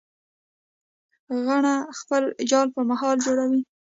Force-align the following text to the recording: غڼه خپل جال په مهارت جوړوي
غڼه 1.45 1.75
خپل 1.99 2.23
جال 2.49 2.67
په 2.75 2.81
مهارت 2.89 3.17
جوړوي 3.25 3.61